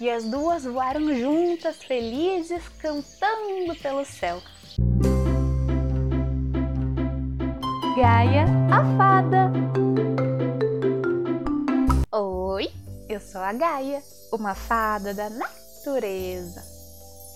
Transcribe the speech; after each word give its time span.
e 0.00 0.08
as 0.08 0.24
duas 0.24 0.64
voaram 0.64 1.14
juntas, 1.14 1.76
felizes, 1.76 2.66
cantando 2.80 3.76
pelo 3.82 4.02
céu. 4.06 4.40
Gaia, 7.94 8.46
a 8.72 8.96
fada. 8.96 9.52
Oi, 12.10 12.72
eu 13.10 13.20
sou 13.20 13.42
a 13.42 13.52
Gaia, 13.52 14.02
uma 14.32 14.54
fada 14.54 15.12
da 15.12 15.28
natureza. 15.28 16.64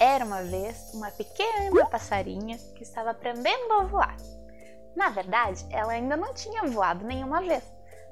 Era 0.00 0.24
uma 0.24 0.42
vez 0.42 0.90
uma 0.94 1.10
pequena 1.10 1.84
passarinha 1.90 2.56
que 2.74 2.82
estava 2.82 3.10
aprendendo 3.10 3.72
a 3.74 3.84
voar. 3.84 4.16
Na 4.96 5.10
verdade, 5.10 5.66
ela 5.70 5.92
ainda 5.92 6.16
não 6.16 6.32
tinha 6.32 6.62
voado 6.62 7.04
nenhuma 7.04 7.42
vez, 7.42 7.62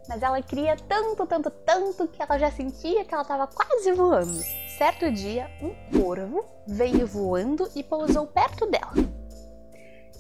mas 0.08 0.22
ela 0.22 0.42
queria 0.42 0.76
tanto, 0.76 1.26
tanto, 1.26 1.50
tanto 1.50 2.08
que 2.08 2.22
ela 2.22 2.38
já 2.38 2.50
sentia 2.50 3.04
que 3.04 3.14
ela 3.14 3.22
estava 3.22 3.46
quase 3.46 3.92
voando. 3.92 4.38
Certo 4.76 5.10
dia, 5.10 5.48
um 5.60 6.00
corvo 6.00 6.44
veio 6.66 7.06
voando 7.06 7.68
e 7.74 7.82
pousou 7.82 8.26
perto 8.26 8.66
dela. 8.66 8.92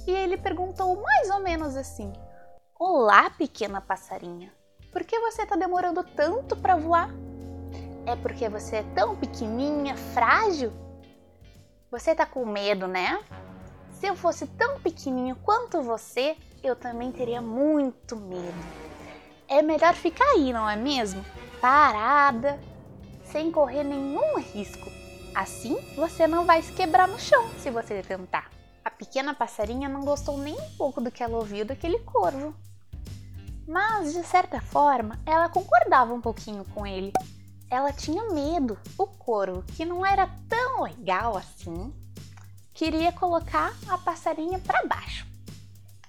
E 0.06 0.10
ele 0.10 0.36
perguntou 0.36 1.00
mais 1.00 1.30
ou 1.30 1.40
menos 1.40 1.76
assim: 1.76 2.12
Olá, 2.78 3.30
pequena 3.30 3.80
passarinha, 3.80 4.52
por 4.92 5.04
que 5.04 5.18
você 5.18 5.42
está 5.42 5.56
demorando 5.56 6.04
tanto 6.04 6.56
para 6.56 6.76
voar? 6.76 7.10
É 8.06 8.16
porque 8.16 8.48
você 8.48 8.76
é 8.76 8.82
tão 8.94 9.16
pequenininha, 9.16 9.96
frágil? 9.96 10.72
Você 11.90 12.14
tá 12.14 12.26
com 12.26 12.44
medo, 12.44 12.88
né? 12.88 13.22
Se 13.92 14.06
eu 14.06 14.16
fosse 14.16 14.46
tão 14.46 14.80
pequenininho 14.80 15.36
quanto 15.36 15.82
você, 15.82 16.36
eu 16.62 16.74
também 16.74 17.12
teria 17.12 17.40
muito 17.40 18.16
medo 18.16 18.91
é 19.52 19.60
melhor 19.60 19.94
ficar 19.94 20.24
aí, 20.30 20.50
não 20.50 20.68
é 20.68 20.76
mesmo? 20.76 21.22
Parada, 21.60 22.58
sem 23.22 23.52
correr 23.52 23.84
nenhum 23.84 24.38
risco. 24.38 24.90
Assim 25.34 25.78
você 25.94 26.26
não 26.26 26.46
vai 26.46 26.62
se 26.62 26.72
quebrar 26.72 27.06
no 27.06 27.20
chão 27.20 27.50
se 27.58 27.70
você 27.70 28.02
tentar. 28.02 28.50
A 28.82 28.90
pequena 28.90 29.34
passarinha 29.34 29.90
não 29.90 30.00
gostou 30.00 30.38
nem 30.38 30.54
um 30.54 30.70
pouco 30.76 31.02
do 31.02 31.10
que 31.10 31.22
ela 31.22 31.36
ouviu 31.36 31.66
daquele 31.66 31.98
corvo. 31.98 32.54
Mas, 33.68 34.14
de 34.14 34.24
certa 34.24 34.60
forma, 34.60 35.20
ela 35.26 35.48
concordava 35.48 36.12
um 36.12 36.20
pouquinho 36.20 36.64
com 36.74 36.86
ele. 36.86 37.12
Ela 37.70 37.92
tinha 37.92 38.30
medo. 38.30 38.78
O 38.98 39.06
corvo, 39.06 39.62
que 39.62 39.84
não 39.84 40.04
era 40.04 40.28
tão 40.48 40.82
legal 40.82 41.36
assim, 41.36 41.94
queria 42.72 43.12
colocar 43.12 43.72
a 43.88 43.98
passarinha 43.98 44.58
para 44.58 44.86
baixo. 44.86 45.26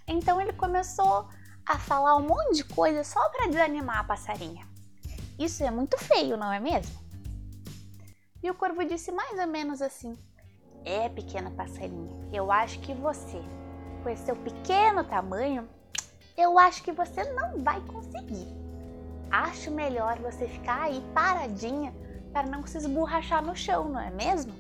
Então 0.08 0.42
ele 0.42 0.54
começou 0.54 1.28
a 1.66 1.78
falar 1.78 2.16
um 2.16 2.28
monte 2.28 2.58
de 2.58 2.64
coisa 2.64 3.04
só 3.04 3.30
para 3.30 3.48
desanimar 3.48 4.00
a 4.00 4.04
passarinha. 4.04 4.68
Isso 5.38 5.64
é 5.64 5.72
muito 5.72 5.98
feio, 5.98 6.38
não 6.38 6.52
é 6.52 6.60
mesmo? 6.60 7.02
E 8.42 8.50
o 8.52 8.54
corvo 8.54 8.84
disse 8.84 9.12
mais 9.12 9.40
ou 9.40 9.48
menos 9.48 9.82
assim: 9.82 10.18
É, 10.86 11.10
pequena 11.10 11.50
passarinha, 11.52 12.30
eu 12.32 12.52
acho 12.52 12.80
que 12.80 12.94
você, 12.94 13.42
com 14.04 14.10
esse 14.10 14.26
seu 14.26 14.36
pequeno 14.36 15.04
tamanho, 15.04 15.68
eu 16.38 16.60
acho 16.60 16.84
que 16.84 16.92
você 16.92 17.24
não 17.32 17.64
vai 17.64 17.80
conseguir. 17.82 18.48
Acho 19.32 19.72
melhor 19.72 20.20
você 20.20 20.48
ficar 20.48 20.84
aí 20.84 21.02
paradinha 21.14 21.94
para 22.32 22.48
não 22.48 22.66
se 22.68 22.78
esborrachar 22.78 23.44
no 23.44 23.56
chão, 23.56 23.90
não 23.90 24.00
é 24.00 24.12
mesmo? 24.12 24.54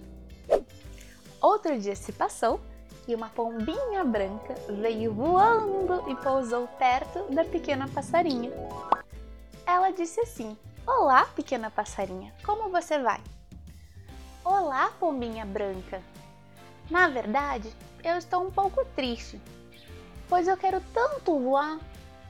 Outro 1.42 1.78
dia 1.80 1.96
se 1.96 2.12
passou 2.12 2.59
e 3.08 3.16
uma 3.16 3.30
pombinha 3.30 4.04
branca 4.04 4.56
veio 4.70 5.14
voando 5.14 6.09
e 6.09 6.16
pousou 6.16 6.68
perto 6.68 7.23
da 7.34 7.44
pequena 7.44 7.88
passarinha. 7.88 8.52
Ela 9.66 9.92
disse 9.92 10.20
assim: 10.22 10.58
Olá, 10.86 11.26
pequena 11.36 11.70
passarinha, 11.70 12.34
como 12.46 12.70
você 12.70 13.00
vai? 13.00 13.22
Olá, 14.44 14.92
pombinha 15.00 15.46
branca. 15.46 16.02
Na 16.90 17.08
verdade, 17.08 17.74
eu 18.04 18.18
estou 18.18 18.46
um 18.46 18.52
pouco 18.52 18.84
triste, 18.96 19.42
pois 20.28 20.48
eu 20.48 20.58
quero 20.58 20.81
tanto 20.94 21.40
voar, 21.40 21.80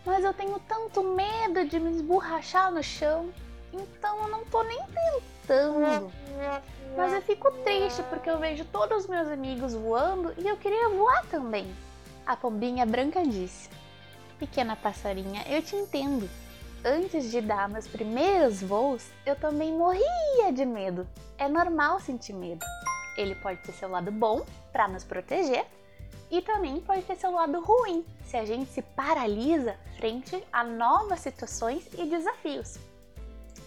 mas 0.05 0.23
eu 0.23 0.33
tenho 0.33 0.59
tanto 0.67 1.03
medo 1.03 1.65
de 1.65 1.79
me 1.79 1.91
esborrachar 1.91 2.71
no 2.71 2.83
chão, 2.83 3.33
então 3.73 4.21
eu 4.21 4.27
não 4.27 4.41
estou 4.43 4.63
nem 4.63 4.79
tentando. 4.79 6.11
Mas 6.95 7.13
eu 7.13 7.21
fico 7.21 7.51
triste 7.63 8.03
porque 8.03 8.29
eu 8.29 8.37
vejo 8.37 8.65
todos 8.65 9.03
os 9.03 9.07
meus 9.07 9.27
amigos 9.27 9.73
voando 9.73 10.33
e 10.37 10.47
eu 10.47 10.55
queria 10.57 10.89
voar 10.89 11.25
também. 11.25 11.73
A 12.25 12.37
pombinha 12.37 12.85
branca 12.85 13.23
disse: 13.23 13.69
Pequena 14.37 14.75
passarinha, 14.75 15.43
eu 15.47 15.61
te 15.61 15.75
entendo. 15.75 16.29
Antes 16.85 17.31
de 17.31 17.39
dar 17.39 17.69
meus 17.69 17.87
primeiros 17.87 18.61
voos, 18.61 19.09
eu 19.25 19.35
também 19.35 19.71
morria 19.71 20.51
de 20.53 20.65
medo. 20.65 21.07
É 21.37 21.47
normal 21.47 21.99
sentir 21.99 22.33
medo. 22.33 22.65
Ele 23.17 23.35
pode 23.35 23.61
ter 23.61 23.71
seu 23.71 23.89
lado 23.89 24.11
bom 24.11 24.45
para 24.71 24.87
nos 24.87 25.03
proteger 25.03 25.65
e 26.29 26.41
também 26.41 26.81
pode 26.81 27.03
ter 27.03 27.15
seu 27.15 27.31
lado 27.31 27.61
ruim 27.61 28.05
se 28.25 28.35
a 28.35 28.43
gente 28.43 28.69
se 28.71 28.81
paralisa 28.81 29.77
frente 29.97 30.43
a 30.51 30.63
novas 30.63 31.19
situações 31.21 31.87
e 31.97 32.05
desafios. 32.05 32.77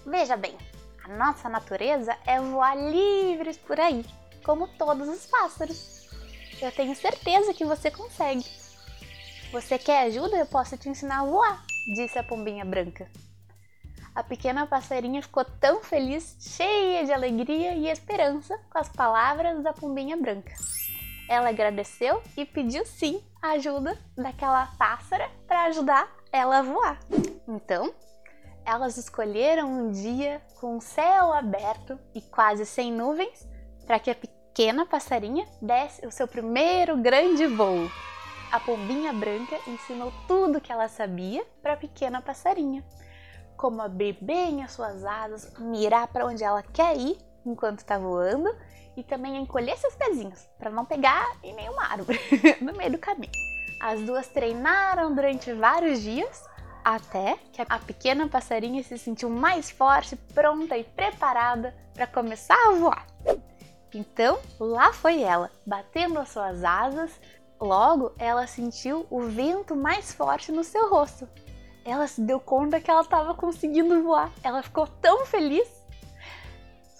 Veja 0.04 0.36
bem, 0.36 0.56
a 1.04 1.08
nossa 1.08 1.48
natureza 1.48 2.16
é 2.26 2.40
voar 2.40 2.76
livres 2.76 3.56
por 3.56 3.78
aí, 3.78 4.04
como 4.44 4.68
todos 4.76 5.08
os 5.08 5.26
pássaros. 5.26 6.08
Eu 6.60 6.72
tenho 6.72 6.94
certeza 6.96 7.52
que 7.52 7.64
você 7.64 7.90
consegue. 7.90 8.44
Você 9.52 9.78
quer 9.78 10.06
ajuda? 10.06 10.36
Eu 10.36 10.46
posso 10.46 10.76
te 10.76 10.88
ensinar 10.88 11.20
a 11.20 11.24
voar, 11.24 11.64
disse 11.94 12.18
a 12.18 12.24
pombinha 12.24 12.64
branca. 12.64 13.08
A 14.14 14.22
pequena 14.22 14.66
passarinha 14.66 15.20
ficou 15.20 15.44
tão 15.44 15.82
feliz, 15.82 16.36
cheia 16.40 17.04
de 17.04 17.12
alegria 17.12 17.74
e 17.74 17.88
esperança 17.88 18.58
com 18.70 18.78
as 18.78 18.88
palavras 18.88 19.62
da 19.62 19.74
pombinha 19.74 20.16
branca. 20.16 20.54
Ela 21.28 21.50
agradeceu 21.50 22.22
e 22.36 22.46
pediu 22.46 22.86
sim 22.86 23.22
a 23.42 23.50
ajuda 23.50 23.98
daquela 24.16 24.66
pássara 24.78 25.28
para 25.46 25.64
ajudar 25.64 26.08
ela 26.32 26.58
a 26.58 26.62
voar. 26.62 26.98
Então, 27.46 27.92
elas 28.66 28.96
escolheram 28.96 29.70
um 29.70 29.92
dia 29.92 30.42
com 30.60 30.80
céu 30.80 31.32
aberto 31.32 31.96
e 32.12 32.20
quase 32.20 32.66
sem 32.66 32.92
nuvens 32.92 33.48
para 33.86 34.00
que 34.00 34.10
a 34.10 34.14
pequena 34.14 34.84
passarinha 34.84 35.46
desse 35.62 36.04
o 36.04 36.10
seu 36.10 36.26
primeiro 36.26 36.96
grande 36.96 37.46
voo. 37.46 37.88
A 38.50 38.58
pombinha 38.58 39.12
branca 39.12 39.56
ensinou 39.68 40.12
tudo 40.26 40.60
que 40.60 40.72
ela 40.72 40.88
sabia 40.88 41.46
para 41.62 41.74
a 41.74 41.76
pequena 41.76 42.20
passarinha, 42.20 42.84
como 43.56 43.80
abrir 43.80 44.18
bem 44.20 44.64
as 44.64 44.72
suas 44.72 45.04
asas, 45.04 45.52
mirar 45.60 46.08
para 46.08 46.26
onde 46.26 46.42
ela 46.42 46.62
quer 46.62 46.96
ir 46.96 47.16
enquanto 47.44 47.78
está 47.78 47.96
voando 47.96 48.52
e 48.96 49.04
também 49.04 49.36
encolher 49.36 49.76
seus 49.78 49.94
pezinhos 49.94 50.48
para 50.58 50.70
não 50.70 50.84
pegar 50.84 51.36
em 51.42 51.54
nenhuma 51.54 51.84
árvore 51.84 52.18
no 52.60 52.72
meio 52.72 52.92
do 52.92 52.98
caminho. 52.98 53.32
As 53.80 54.00
duas 54.00 54.26
treinaram 54.26 55.14
durante 55.14 55.52
vários 55.52 56.02
dias 56.02 56.42
até 56.86 57.36
que 57.52 57.60
a 57.60 57.78
pequena 57.80 58.28
passarinha 58.28 58.80
se 58.84 58.96
sentiu 58.96 59.28
mais 59.28 59.68
forte, 59.68 60.14
pronta 60.14 60.78
e 60.78 60.84
preparada 60.84 61.74
para 61.92 62.06
começar 62.06 62.54
a 62.54 62.72
voar. 62.74 63.04
Então, 63.92 64.38
lá 64.60 64.92
foi 64.92 65.20
ela, 65.20 65.50
batendo 65.66 66.20
as 66.20 66.28
suas 66.28 66.62
asas. 66.62 67.20
Logo, 67.60 68.12
ela 68.16 68.46
sentiu 68.46 69.04
o 69.10 69.22
vento 69.22 69.74
mais 69.74 70.12
forte 70.12 70.52
no 70.52 70.62
seu 70.62 70.88
rosto. 70.88 71.28
Ela 71.84 72.06
se 72.06 72.20
deu 72.20 72.38
conta 72.38 72.80
que 72.80 72.88
ela 72.88 73.00
estava 73.00 73.34
conseguindo 73.34 74.04
voar. 74.04 74.30
Ela 74.44 74.62
ficou 74.62 74.86
tão 74.86 75.26
feliz. 75.26 75.68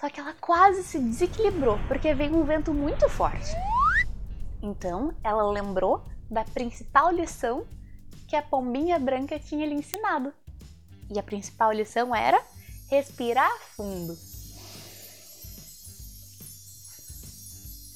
Só 0.00 0.10
que 0.10 0.18
ela 0.18 0.34
quase 0.40 0.82
se 0.82 0.98
desequilibrou 0.98 1.78
porque 1.86 2.12
veio 2.12 2.36
um 2.36 2.42
vento 2.42 2.74
muito 2.74 3.08
forte. 3.08 3.54
Então, 4.60 5.14
ela 5.22 5.48
lembrou 5.48 6.04
da 6.28 6.42
principal 6.42 7.12
lição 7.12 7.64
que 8.26 8.36
a 8.36 8.42
pombinha 8.42 8.98
branca 8.98 9.38
tinha 9.38 9.66
lhe 9.66 9.74
ensinado. 9.74 10.32
E 11.10 11.18
a 11.18 11.22
principal 11.22 11.72
lição 11.72 12.14
era 12.14 12.42
respirar 12.88 13.50
fundo. 13.76 14.16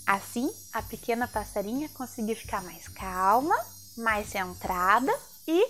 Assim, 0.06 0.50
a 0.73 0.82
pequena 0.82 1.29
passarinha 1.29 1.88
conseguiu 1.91 2.35
ficar 2.35 2.62
mais 2.62 2.88
calma, 2.88 3.55
mais 3.97 4.27
centrada 4.29 5.12
e 5.47 5.69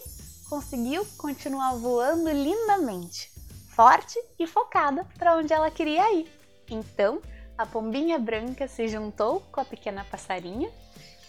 conseguiu 0.48 1.06
continuar 1.18 1.74
voando 1.74 2.30
lindamente, 2.30 3.30
forte 3.68 4.18
e 4.38 4.46
focada 4.46 5.06
para 5.18 5.36
onde 5.36 5.52
ela 5.52 5.70
queria 5.70 6.12
ir. 6.14 6.30
Então, 6.70 7.20
a 7.56 7.66
pombinha 7.66 8.18
branca 8.18 8.66
se 8.66 8.88
juntou 8.88 9.40
com 9.52 9.60
a 9.60 9.64
pequena 9.64 10.04
passarinha 10.04 10.70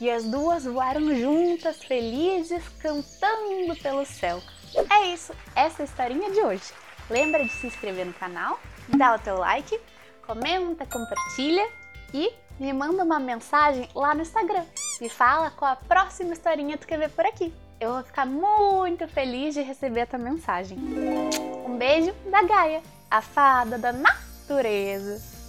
e 0.01 0.09
as 0.09 0.25
duas 0.25 0.65
voaram 0.65 1.15
juntas, 1.15 1.83
felizes, 1.83 2.67
cantando 2.79 3.75
pelo 3.81 4.03
céu. 4.03 4.41
É 4.89 5.13
isso, 5.13 5.31
essa 5.55 5.81
é 5.81 5.83
a 5.83 5.85
historinha 5.85 6.31
de 6.31 6.41
hoje. 6.41 6.73
Lembra 7.07 7.43
de 7.43 7.51
se 7.51 7.67
inscrever 7.67 8.07
no 8.07 8.13
canal, 8.13 8.59
dá 8.87 9.13
o 9.13 9.19
teu 9.19 9.37
like, 9.37 9.79
comenta, 10.25 10.87
compartilha 10.87 11.69
e 12.13 12.33
me 12.59 12.73
manda 12.73 13.03
uma 13.03 13.19
mensagem 13.19 13.87
lá 13.93 14.15
no 14.15 14.23
Instagram. 14.23 14.65
Me 14.99 15.07
fala 15.07 15.51
qual 15.51 15.71
a 15.71 15.75
próxima 15.75 16.33
historinha 16.33 16.77
tu 16.77 16.87
quer 16.87 16.97
ver 16.97 17.09
por 17.11 17.25
aqui. 17.25 17.53
Eu 17.79 17.93
vou 17.93 18.03
ficar 18.03 18.25
muito 18.25 19.07
feliz 19.07 19.53
de 19.53 19.61
receber 19.61 20.01
a 20.01 20.05
tua 20.07 20.19
mensagem. 20.19 20.79
Um 21.65 21.77
beijo 21.77 22.13
da 22.29 22.41
Gaia, 22.41 22.81
a 23.09 23.21
fada 23.21 23.77
da 23.77 23.91
natureza. 23.91 25.40